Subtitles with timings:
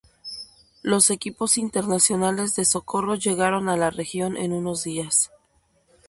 [0.81, 5.29] Los equipos internacionales de socorro llegaron a la región en unos días.